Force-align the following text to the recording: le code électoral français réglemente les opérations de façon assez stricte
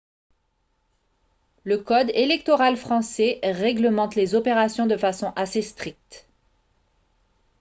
le 1.63 1.77
code 1.77 2.09
électoral 2.15 2.75
français 2.75 3.39
réglemente 3.43 4.15
les 4.15 4.33
opérations 4.33 4.87
de 4.87 4.97
façon 4.97 5.31
assez 5.35 5.61
stricte 5.61 6.27